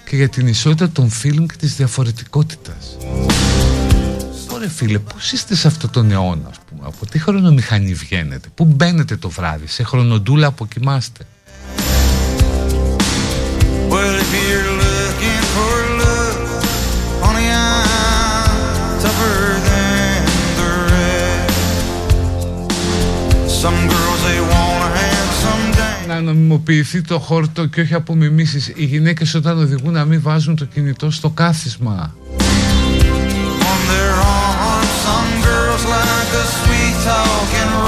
[0.10, 2.98] και για την ισότητα των φίλων και της διαφορετικότητας.
[4.54, 8.66] Ωραία φίλε, πώς είστε σε αυτό τον αιώνα, ας πούμε, από τι χρονομηχανή βγαίνετε, πού
[8.66, 11.24] μπαίνετε το βράδυ, σε χρονοτούλα αποκοιμάστε.
[13.92, 14.69] Well, if you're
[26.08, 28.72] Να νομιμοποιηθεί το χόρτο και όχι απομιμήσεις.
[28.76, 32.16] Οι γυναίκες όταν οδηγούν να μην βάζουν το κινητό στο κάθισμα.
[33.72, 34.86] on their arm.
[35.06, 37.79] Some girls like a sweet talking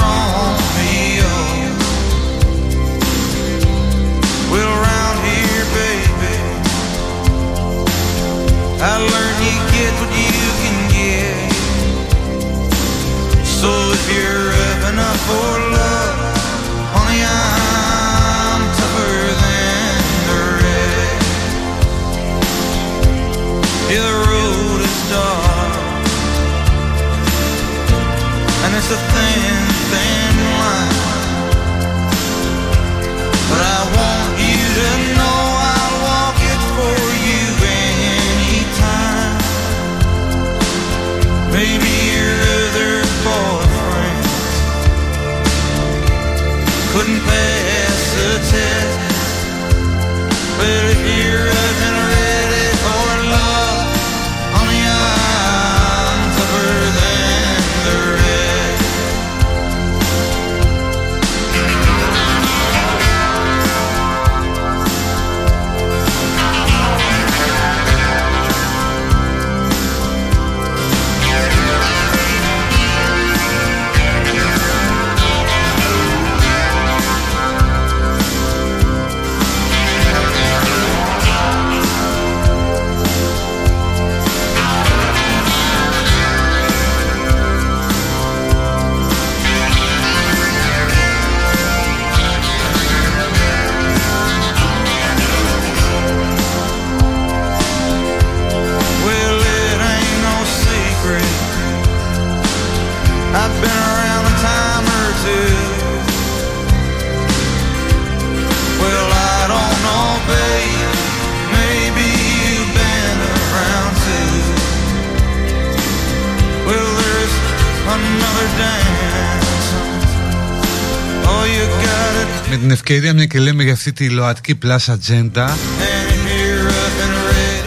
[122.94, 125.48] ευκαιρία μια και λέμε για αυτή τη ΛΟΑΤΚΙ Plus Agenda.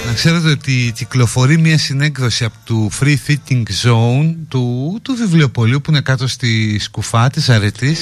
[0.06, 5.92] Να ξέρετε ότι κυκλοφορεί μια συνέκδοση από του Free Thinking Zone του, του βιβλιοπολίου που
[5.92, 8.00] είναι κάτω στη σκουφά της αρετής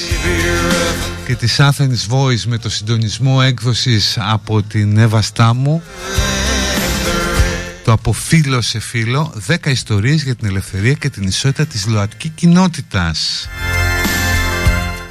[1.25, 5.83] και της Athens Voice με το συντονισμό έκδοσης από την Εύα Στάμου.
[7.83, 12.29] Το από φίλο σε φίλο 10 ιστορίες για την ελευθερία και την ισότητα της ΛΟΑΤΚΙ
[12.29, 13.49] κοινότητας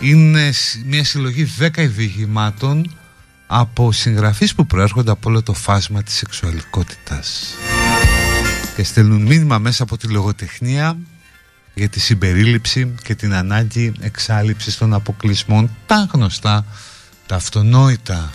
[0.03, 2.95] είναι σ- μια συλλογή 10 διηγημάτων
[3.47, 7.55] από συγγραφείς που προέρχονται από όλο το φάσμα της σεξουαλικότητας.
[8.77, 10.97] Και στέλνουν μήνυμα μέσα από τη λογοτεχνία
[11.75, 16.65] για τη συμπερίληψη και την ανάγκη εξάλληψης των αποκλεισμών τα γνωστά,
[17.27, 18.31] τα αυτονόητα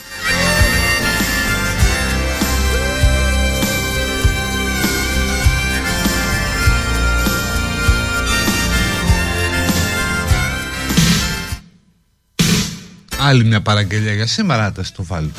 [13.28, 15.32] Άλλη μια παραγγελία για σήμερα, θα το βάλω.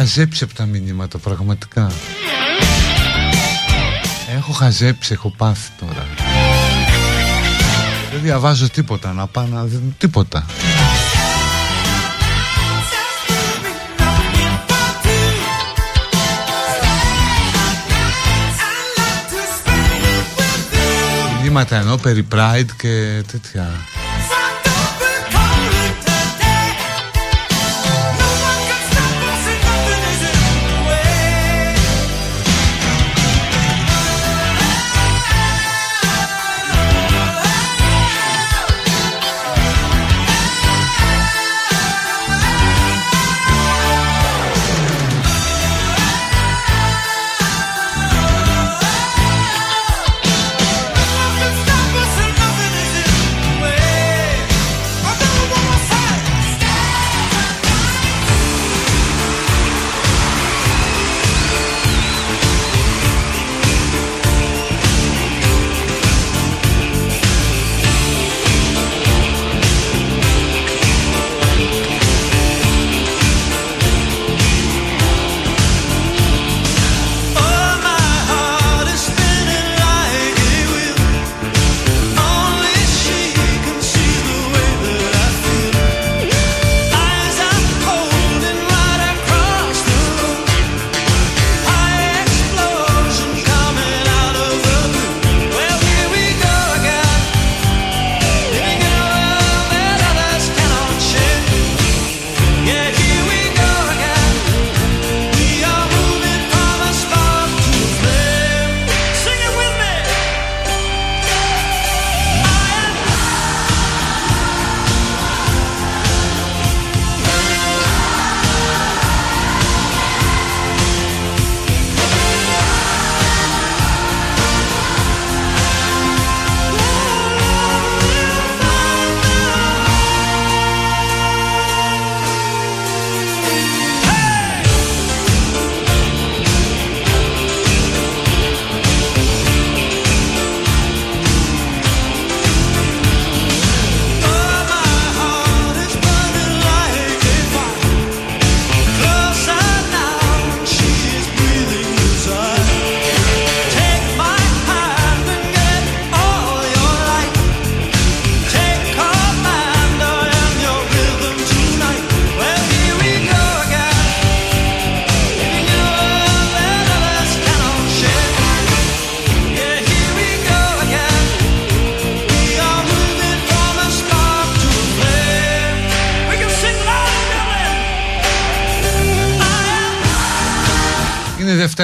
[0.00, 1.90] Χαζέψει από τα μηνύματα πραγματικά.
[4.36, 6.06] Έχω χαζέψει, έχω πάθει τώρα.
[8.12, 10.46] Δεν διαβάζω τίποτα να πάω να δω τίποτα.
[21.42, 23.70] Μηνύματα ενώ περί Pride και τέτοια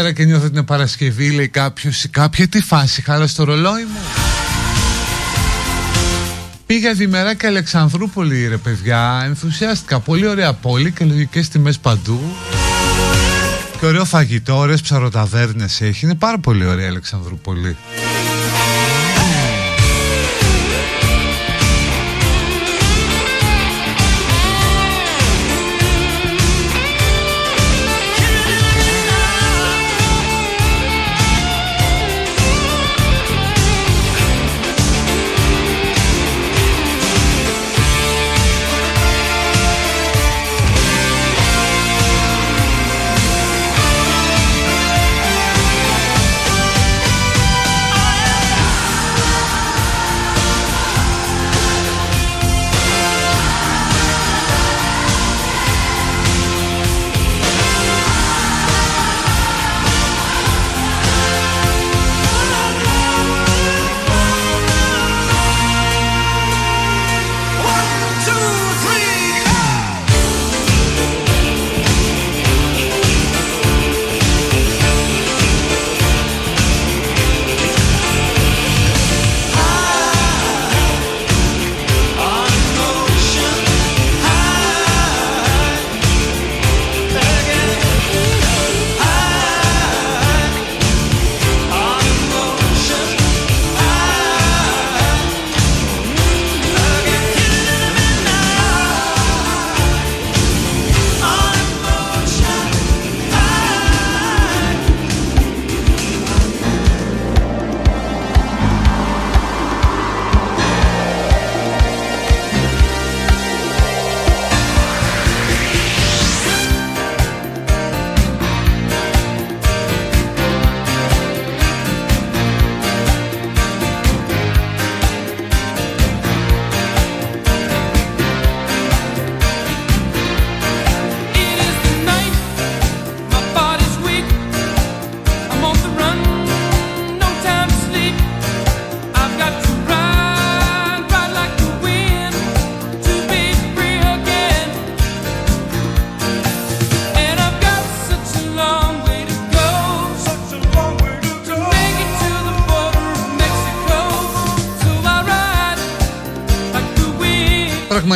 [0.07, 2.49] Δευτέρα και νιώθω ότι είναι Παρασκευή, λέει κάποιος ή κάποια.
[2.49, 3.99] Τι φάση, χάρα στο ρολόι μου.
[6.67, 9.23] Πήγα διμεράκι Αλεξανδρούπολη, ρε παιδιά.
[9.25, 10.01] Ενθουσιάστηκα.
[10.01, 12.21] Πολύ ωραία πόλη και λογικές τιμές παντού.
[13.81, 16.05] Και ωραίο φαγητό, ωραίες ψαροταβέρνες έχει.
[16.05, 17.77] Είναι πάρα πολύ ωραία η Αλεξανδρούπολη.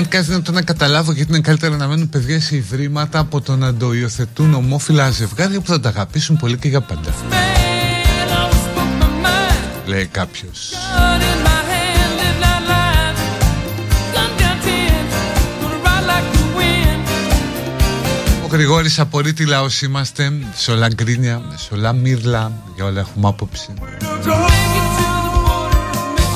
[0.01, 3.57] Πραγματικά είναι δυνατόν να καταλάβω γιατί είναι καλύτερα να μένουν παιδιά σε ιδρύματα από το
[3.57, 7.11] να το υιοθετούν ομόφυλα ζευγάρια που θα τα αγαπήσουν πολύ και για πάντα.
[7.11, 7.35] Man,
[8.29, 9.89] I was spoke my mind.
[9.89, 10.71] Λέει κάποιος.
[10.73, 13.21] Gun in my hand, live that life.
[14.15, 15.05] Gun down ten,
[15.61, 17.09] gonna ride like the wind.
[18.45, 23.29] Ο Γρηγόρης απορεί τι λαός είμαστε Σε όλα γκρίνια, σε όλα μύρλα Για όλα έχουμε
[23.29, 23.69] άποψη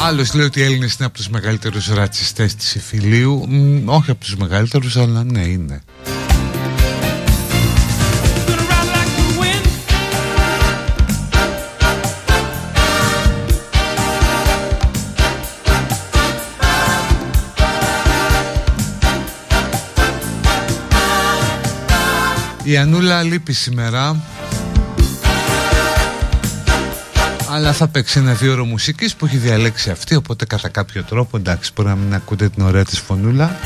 [0.06, 2.54] Make it to the border, Άλλος λέει ότι οι Έλληνες είναι από τους μεγαλύτερους ρατσιστές
[2.54, 5.82] της Ιφιλίου Μ, Όχι από τους μεγαλύτερους αλλά ναι είναι
[8.46, 9.66] gonna ride like the wind.
[22.64, 24.22] Η Ανούλα λείπει σήμερα
[27.54, 31.36] αλλά θα παίξει ένα δύο ώρο μουσικής που έχει διαλέξει αυτή οπότε κατά κάποιο τρόπο
[31.36, 33.56] εντάξει μπορεί να μην ακούτε την ωραία της φωνούλα.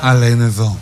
[0.00, 0.78] Αλλά είναι εδώ